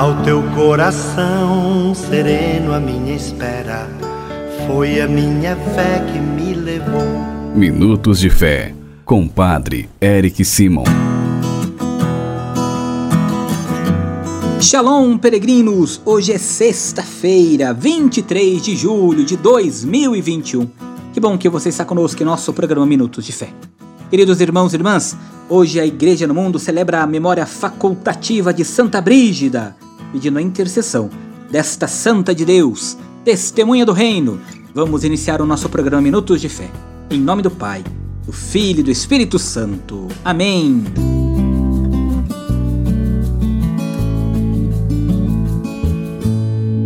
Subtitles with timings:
[0.00, 3.86] Ao teu coração sereno, a minha espera
[4.66, 7.04] foi a minha fé que me levou.
[7.54, 8.74] Minutos de Fé,
[9.04, 10.84] com Padre Eric Simon.
[14.58, 16.00] Shalom, peregrinos!
[16.06, 20.66] Hoje é sexta-feira, 23 de julho de 2021.
[21.12, 23.50] Que bom que você está conosco em nosso programa Minutos de Fé.
[24.08, 25.14] Queridos irmãos e irmãs,
[25.46, 29.76] hoje a Igreja no Mundo celebra a memória facultativa de Santa Brígida,
[30.12, 31.10] pedindo a intercessão
[31.50, 34.40] desta Santa de Deus, testemunha do Reino.
[34.74, 36.70] Vamos iniciar o nosso programa Minutos de Fé.
[37.10, 37.82] Em nome do Pai,
[38.24, 40.06] do Filho e do Espírito Santo.
[40.24, 40.84] Amém.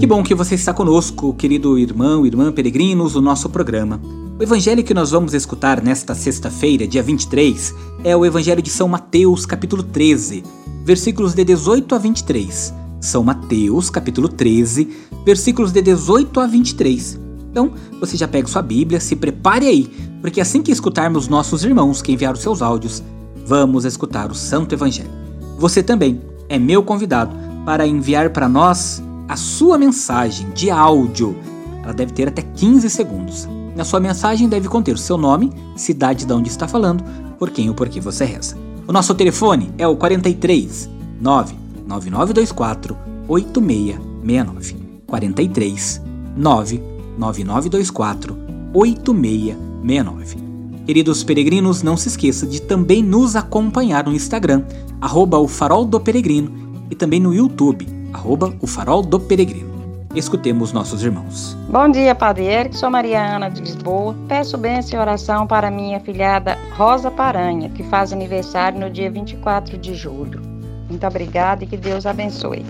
[0.00, 4.00] Que bom que você está conosco, querido irmão, irmã peregrinos, no nosso programa.
[4.38, 8.88] O evangelho que nós vamos escutar nesta sexta-feira, dia 23, é o evangelho de São
[8.88, 10.42] Mateus, capítulo 13,
[10.84, 12.83] versículos de 18 a 23.
[13.04, 14.88] São Mateus, capítulo 13,
[15.26, 17.20] versículos de 18 a 23.
[17.50, 19.90] Então, você já pega sua Bíblia, se prepare aí,
[20.22, 23.02] porque assim que escutarmos nossos irmãos que enviaram seus áudios,
[23.46, 25.10] vamos escutar o Santo Evangelho.
[25.58, 31.36] Você também é meu convidado para enviar para nós a sua mensagem de áudio.
[31.82, 33.46] Ela deve ter até 15 segundos.
[33.76, 37.04] Na sua mensagem deve conter o seu nome, cidade de onde está falando,
[37.38, 38.56] por quem ou por que você reza.
[38.88, 40.88] O nosso telefone é o 43
[41.20, 44.76] 99924 8669.
[45.06, 46.02] 43
[46.36, 48.36] 99924
[48.72, 50.44] 8669.
[50.86, 54.64] Queridos peregrinos, não se esqueça de também nos acompanhar no Instagram,
[55.00, 56.52] arroba o farol do peregrino,
[56.90, 59.72] e também no YouTube, arroba o farol do peregrino.
[60.14, 61.56] Escutemos nossos irmãos.
[61.68, 62.76] Bom dia, Padre Eric.
[62.76, 64.14] Sou Maria Ana de Lisboa.
[64.28, 69.76] Peço bênção e oração para minha filhada Rosa Paranha, que faz aniversário no dia 24
[69.76, 70.40] de julho.
[70.88, 72.64] Muito obrigada e que Deus abençoe.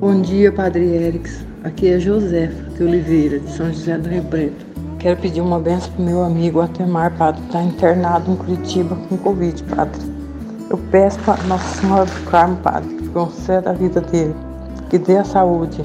[0.00, 1.28] Bom dia, Padre Eric.
[1.64, 4.66] Aqui é Josefa de Oliveira, de São José do Rio Preto.
[4.98, 8.96] Quero pedir uma benção para o meu amigo Atemar, Padre, que está internado em Curitiba
[9.08, 10.00] com Covid, Padre.
[10.70, 14.34] Eu peço para Nossa Senhora do Carmo, Padre, que conceda a vida dele
[14.88, 15.82] que dê a saúde.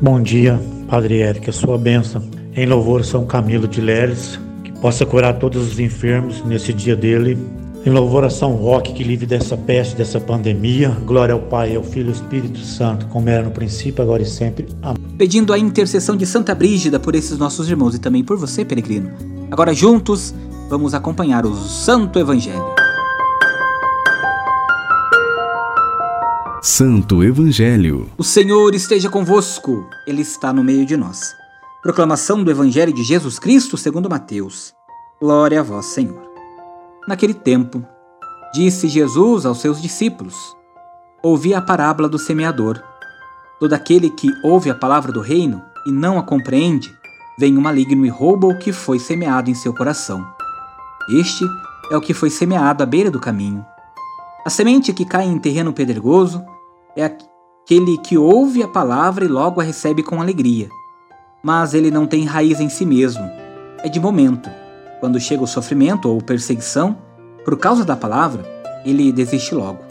[0.00, 2.22] Bom dia, Padre Eric, a sua bênção.
[2.54, 7.38] Em louvor São Camilo de Leres, que possa curar todos os enfermos nesse dia dele.
[7.86, 10.88] Em louvor a São Roque, que livre dessa peste, dessa pandemia.
[11.06, 14.26] Glória ao Pai, ao Filho e ao Espírito Santo, como era no princípio, agora e
[14.26, 14.66] sempre.
[14.82, 15.00] Amém.
[15.16, 19.12] Pedindo a intercessão de Santa Brígida por esses nossos irmãos e também por você, peregrino.
[19.52, 20.34] Agora juntos,
[20.68, 22.74] vamos acompanhar o Santo Evangelho.
[26.60, 28.10] Santo Evangelho.
[28.18, 31.20] O Senhor esteja convosco, Ele está no meio de nós.
[31.84, 34.74] Proclamação do Evangelho de Jesus Cristo segundo Mateus.
[35.20, 36.35] Glória a vós, Senhor.
[37.06, 37.86] Naquele tempo,
[38.52, 40.34] disse Jesus aos seus discípulos:
[41.22, 42.82] Ouvi a parábola do semeador.
[43.60, 46.92] Todo aquele que ouve a palavra do reino e não a compreende,
[47.38, 50.26] vem o maligno e rouba o que foi semeado em seu coração.
[51.08, 51.44] Este
[51.92, 53.64] é o que foi semeado à beira do caminho.
[54.44, 56.44] A semente que cai em terreno pedregoso
[56.96, 60.68] é aquele que ouve a palavra e logo a recebe com alegria.
[61.42, 63.24] Mas ele não tem raiz em si mesmo.
[63.78, 64.50] É de momento.
[65.00, 66.96] Quando chega o sofrimento ou perseguição,
[67.44, 68.44] por causa da palavra,
[68.84, 69.84] ele desiste logo.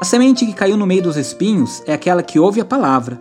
[0.00, 3.20] A semente que caiu no meio dos espinhos é aquela que ouve a palavra.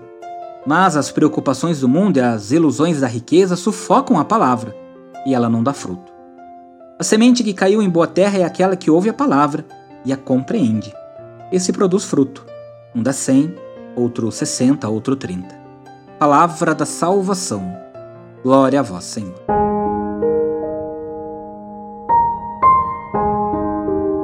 [0.66, 4.76] Mas as preocupações do mundo e as ilusões da riqueza sufocam a palavra,
[5.26, 6.12] e ela não dá fruto.
[6.98, 9.66] A semente que caiu em boa terra é aquela que ouve a palavra
[10.06, 10.94] e a compreende.
[11.52, 12.46] Esse produz fruto.
[12.96, 13.56] Um dá 100,
[13.96, 15.48] outro 60, outro 30.
[16.18, 17.74] Palavra da salvação.
[18.44, 19.69] Glória a vós, Senhor.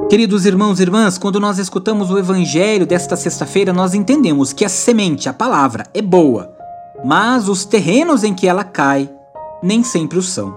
[0.08, 4.68] Queridos irmãos e irmãs, quando nós escutamos o evangelho desta sexta-feira, nós entendemos que a
[4.68, 6.54] semente, a palavra, é boa,
[7.04, 9.12] mas os terrenos em que ela cai
[9.60, 10.56] nem sempre o são.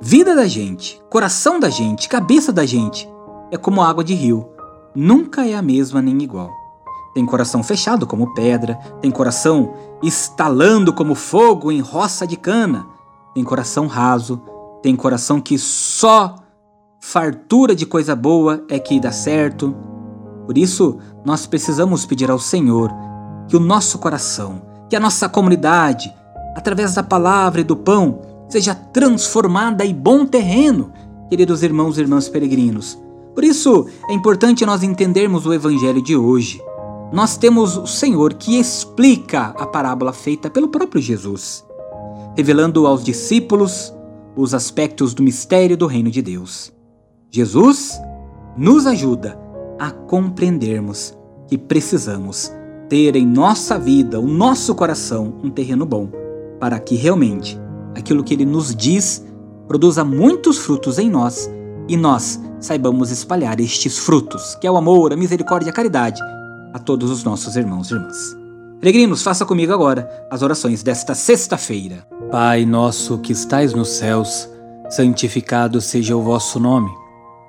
[0.00, 3.08] Vida da gente, coração da gente, cabeça da gente
[3.52, 4.48] é como água de rio,
[4.96, 6.50] nunca é a mesma nem igual.
[7.14, 12.84] Tem coração fechado como pedra, tem coração estalando como fogo em roça de cana,
[13.32, 14.42] tem coração raso,
[14.82, 16.34] tem coração que só
[17.00, 19.74] fartura de coisa boa é que dá certo.
[20.46, 22.92] Por isso, nós precisamos pedir ao Senhor
[23.48, 26.14] que o nosso coração, que a nossa comunidade,
[26.54, 30.92] através da palavra e do pão, seja transformada em bom terreno,
[31.28, 32.98] queridos irmãos e irmãs peregrinos.
[33.34, 36.62] Por isso, é importante nós entendermos o evangelho de hoje.
[37.12, 41.64] Nós temos o Senhor que explica a parábola feita pelo próprio Jesus,
[42.36, 43.92] revelando aos discípulos
[44.36, 46.72] os aspectos do mistério do reino de Deus.
[47.30, 48.00] Jesus
[48.56, 49.38] nos ajuda
[49.78, 51.16] a compreendermos
[51.46, 52.52] que precisamos
[52.88, 56.08] ter em nossa vida, o nosso coração, um terreno bom,
[56.58, 57.58] para que realmente
[57.96, 59.24] aquilo que Ele nos diz
[59.68, 61.48] produza muitos frutos em nós
[61.88, 66.20] e nós saibamos espalhar estes frutos, que é o amor, a misericórdia e a caridade,
[66.74, 68.36] a todos os nossos irmãos e irmãs.
[68.80, 72.04] Peregrinos, faça comigo agora as orações desta sexta-feira.
[72.30, 74.48] Pai nosso que estais nos céus,
[74.88, 76.99] santificado seja o vosso nome.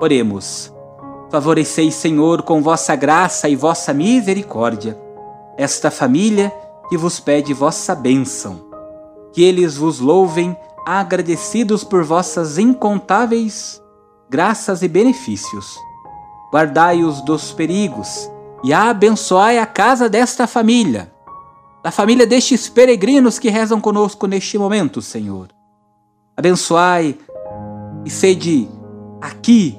[0.00, 0.72] Oremos.
[1.30, 4.98] Favoreceis, Senhor, com vossa graça e vossa misericórdia,
[5.56, 6.52] esta família
[6.88, 8.60] que vos pede vossa bênção.
[9.32, 10.56] Que eles vos louvem,
[10.86, 13.82] agradecidos por vossas incontáveis
[14.30, 15.76] graças e benefícios.
[16.52, 18.30] Guardai-os dos perigos
[18.64, 21.12] e abençoai a casa desta família
[21.82, 25.48] da família destes peregrinos que rezam conosco neste momento, Senhor.
[26.36, 27.16] Abençoai
[28.04, 28.68] e sede
[29.20, 29.78] aqui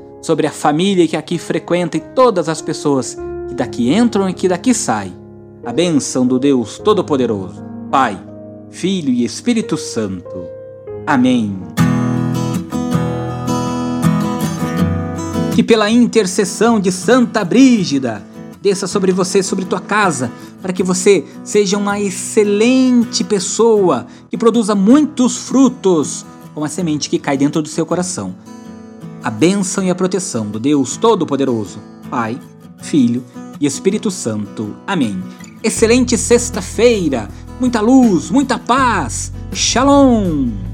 [0.21, 4.47] sobre a família que aqui frequenta e todas as pessoas que daqui entram e que
[4.47, 5.13] daqui saem,
[5.65, 8.21] a bênção do Deus Todo-Poderoso, Pai,
[8.69, 10.47] Filho e Espírito Santo.
[11.05, 11.57] Amém.
[15.55, 18.23] Que pela intercessão de Santa Brígida,
[18.61, 20.31] desça sobre você, sobre tua casa,
[20.61, 27.19] para que você seja uma excelente pessoa que produza muitos frutos, como a semente que
[27.19, 28.35] cai dentro do seu coração.
[29.23, 31.79] A bênção e a proteção do Deus Todo-Poderoso,
[32.09, 32.39] Pai,
[32.81, 33.23] Filho
[33.59, 34.75] e Espírito Santo.
[34.87, 35.21] Amém.
[35.63, 37.29] Excelente sexta-feira,
[37.59, 39.31] muita luz, muita paz.
[39.53, 40.70] Shalom.